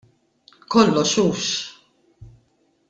Kollox 0.71 1.11
hux. 1.21 1.41